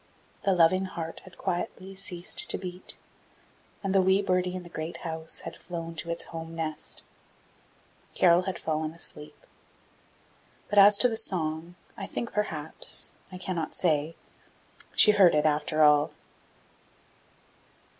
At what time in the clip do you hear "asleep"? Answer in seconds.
8.93-9.45